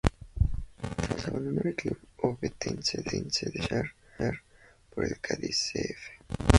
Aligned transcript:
Tras 0.97 1.27
abandonar 1.27 1.67
el 1.67 1.75
club 1.75 1.99
ovetense, 2.23 3.03
decidió 3.03 3.51
fichar 3.51 3.83
por 4.95 5.05
el 5.05 5.19
Cádiz 5.19 5.69
C. 5.73 5.79
F.. 5.91 6.11